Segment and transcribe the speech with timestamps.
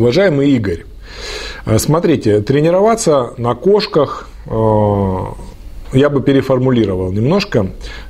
[0.00, 0.86] Уважаемый Игорь,
[1.66, 5.16] э, смотрите, тренироваться на кошках э,
[5.92, 7.64] я бы переформулировал немножко.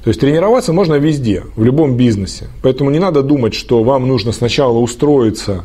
[0.04, 2.46] То есть тренироваться можно везде, в любом бизнесе.
[2.62, 5.64] Поэтому не надо думать, что вам нужно сначала устроиться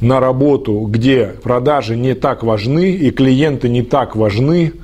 [0.00, 4.74] на работу, где продажи не так важны и клиенты не так важны,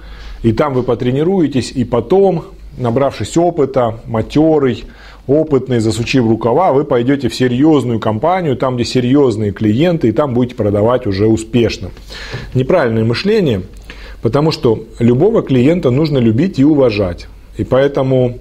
[0.42, 2.46] и там вы потренируетесь, и потом,
[2.78, 4.82] набравшись опыта, матерый,
[5.26, 10.54] опытный, засучив рукава, вы пойдете в серьезную компанию, там, где серьезные клиенты, и там будете
[10.54, 11.90] продавать уже успешно.
[12.52, 13.62] Неправильное мышление,
[14.22, 17.26] потому что любого клиента нужно любить и уважать.
[17.56, 18.38] И поэтому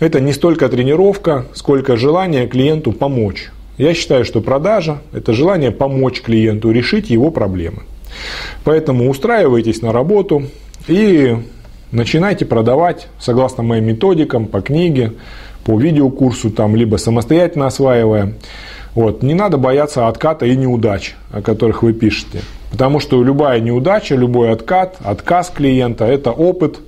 [0.00, 3.50] это не столько тренировка, сколько желание клиенту помочь.
[3.78, 7.82] Я считаю, что продажа– это желание помочь клиенту решить его проблемы.
[8.64, 10.44] Поэтому устраивайтесь на работу
[10.88, 11.36] и
[11.92, 15.12] начинайте продавать согласно моим методикам по книге,
[15.66, 18.34] по видеокурсу, там, либо самостоятельно осваивая.
[18.94, 19.24] Вот.
[19.24, 22.40] Не надо бояться отката и неудач, о которых вы пишете.
[22.70, 26.78] Потому что любая неудача, любой откат, отказ клиента– это опыт,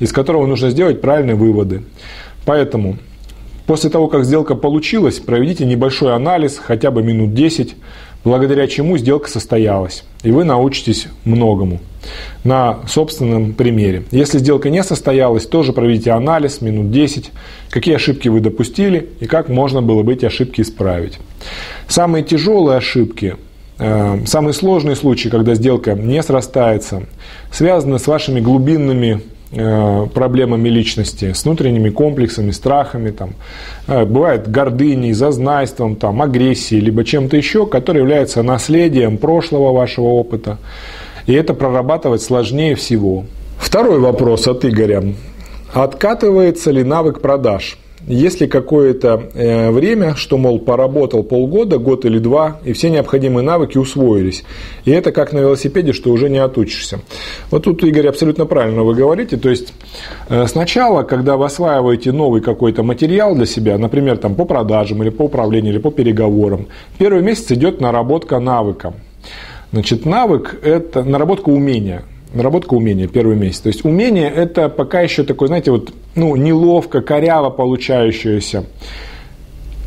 [0.00, 1.82] из которого нужно сделать правильные выводы.
[2.46, 2.96] Поэтому
[3.66, 7.76] после того, как сделка получилась, проведите небольшой анализ, хотя бы минут 10,
[8.24, 10.04] благодаря чему сделка состоялась.
[10.22, 11.80] И вы научитесь многому
[12.44, 14.04] на собственном примере.
[14.10, 17.30] Если сделка не состоялась, тоже проведите анализ минут 10,
[17.70, 21.18] какие ошибки вы допустили и как можно было бы эти ошибки исправить.
[21.88, 23.36] Самые тяжелые ошибки,
[23.78, 27.04] э, самые сложные случаи, когда сделка не срастается,
[27.50, 29.22] связаны с вашими глубинными
[29.52, 33.30] проблемами личности, с внутренними комплексами, страхами, там,
[33.86, 40.58] э, бывает гордыней, зазнайством, там, агрессией, либо чем-то еще, которое является наследием прошлого вашего опыта.
[41.26, 43.24] И это прорабатывать сложнее всего.
[43.58, 45.04] Второй вопрос от Игоря.
[45.72, 47.78] Откатывается ли навык продаж?
[48.06, 53.78] Если какое-то э, время, что, мол, поработал полгода, год или два, и все необходимые навыки
[53.78, 54.42] усвоились.
[54.84, 57.00] И это как на велосипеде, что уже не отучишься.
[57.50, 59.36] Вот тут, Игорь, абсолютно правильно вы говорите.
[59.36, 59.72] То есть
[60.28, 65.10] э, сначала, когда вы осваиваете новый какой-то материал для себя, например, там, по продажам или
[65.10, 66.66] по управлению, или по переговорам,
[66.98, 68.94] первый месяц идет наработка навыка.
[69.70, 72.02] Значит, навык– это наработка умения
[72.34, 73.60] наработка умения первый месяц.
[73.60, 78.64] То есть умение это пока еще такое, знаете, вот, ну, неловко, коряво получающееся.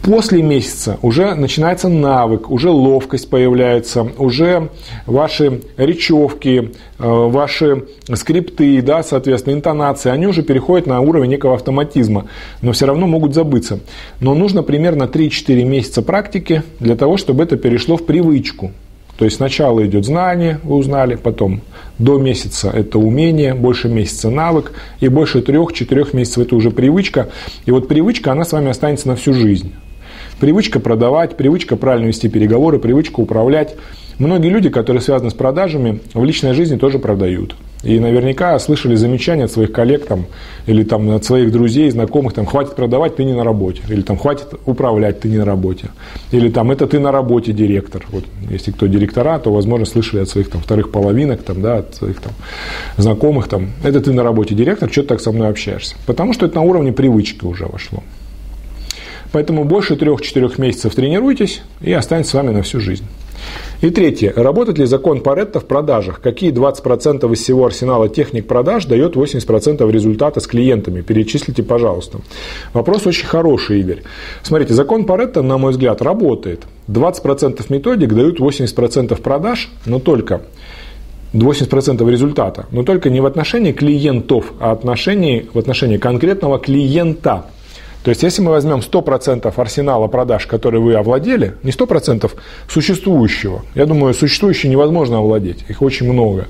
[0.06, 4.70] После месяца уже начинается навык, уже ловкость появляется, уже
[5.08, 12.28] ваши речевки, э, ваши скрипты, да, соответственно, интонации, они уже переходят на уровень некого автоматизма,
[12.62, 13.80] но все равно могут забыться.
[14.20, 18.74] Но нужно примерно 3-4 месяца практики для того, чтобы это перешло в привычку.
[19.18, 21.62] То есть сначала идет знание, вы узнали, потом
[22.00, 27.30] до месяца это умение, больше месяца навык, и больше трех-четырех месяцев это уже привычка.
[27.66, 29.74] И вот привычка, она с вами останется на всю жизнь.
[30.40, 33.76] Привычка продавать, привычка правильно вести переговоры, привычка управлять.
[34.20, 37.56] Многие люди, которые связаны с продажами, в личной жизни тоже продают.
[37.84, 40.26] И наверняка слышали замечания от своих коллег там,
[40.66, 43.82] или там, от своих друзей, знакомых, там, хватит продавать, ты не на работе.
[43.88, 45.90] Или там, хватит управлять, ты не на работе.
[46.32, 48.06] Или там, это ты на работе директор.
[48.12, 51.96] Вот, если кто директора, то, возможно, слышали от своих там, вторых половинок, там, да, от
[51.96, 52.34] своих там,
[52.98, 55.96] знакомых, там, это ты на работе директор, что ты так со мной общаешься.
[56.06, 58.04] Потому что это на уровне привычки уже вошло.
[59.36, 63.04] Поэтому больше 3-4 месяцев тренируйтесь и останется с вами на всю жизнь.
[63.82, 64.32] И третье.
[64.34, 66.22] Работает ли закон Паретта в продажах?
[66.22, 71.02] Какие 20% из всего арсенала техник продаж дает 80% результата с клиентами?
[71.02, 72.20] Перечислите, пожалуйста.
[72.72, 74.04] Вопрос очень хороший, Игорь.
[74.42, 76.64] Смотрите, закон Паретта, на мой взгляд, работает.
[76.88, 80.44] 20% методик дают 80% продаж, но только
[81.34, 87.48] 80% результата, но только не в отношении клиентов, а отношении, в отношении конкретного клиента.
[88.06, 92.32] То есть, если мы возьмем 100% арсенала продаж, которые вы овладели, не 100%
[92.70, 96.46] существующего, я думаю, существующее невозможно овладеть, их очень много,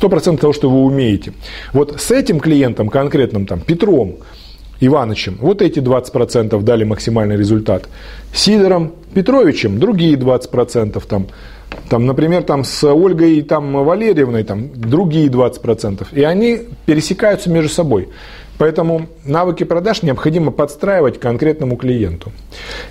[0.00, 1.32] 100% того, что вы умеете.
[1.72, 4.18] Вот с этим клиентом конкретным, там, Петром,
[4.78, 7.88] Иванычем, вот эти 20% дали максимальный результат.
[8.32, 11.26] Сидором Петровичем другие 20%, там,
[11.90, 16.06] там, например, там, с Ольгой там, Валерьевной там, другие 20%.
[16.12, 18.08] И они пересекаются между собой.
[18.58, 22.30] Поэтому навыки продаж необходимо подстраивать конкретному клиенту.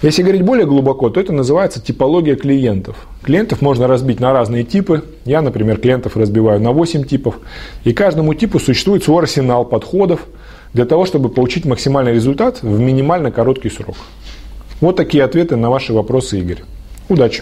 [0.02, 3.08] Если говорить более глубоко, то это называется типология клиентов.
[3.24, 5.06] Клиентов можно разбить на разные типы.
[5.24, 7.36] Я, например, клиентов разбиваю на 8 типов.
[7.86, 10.26] И каждому типу существует свой арсенал подходов
[10.74, 13.96] для того, чтобы получить максимальный результат в минимально короткий срок.
[14.82, 16.64] Вот такие ответы на ваши вопросы, Игорь.
[17.08, 17.38] Удачи!